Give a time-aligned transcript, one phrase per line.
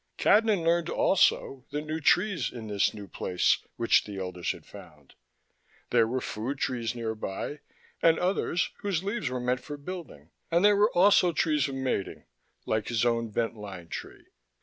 [0.17, 5.13] Cadnan learned, also, the new trees in this new place, which the elders had found.
[5.91, 7.59] There were food trees nearby,
[8.01, 12.25] and others whose leaves were meant for building, and there were also trees of mating
[12.65, 14.25] like his own Bent Line Tree.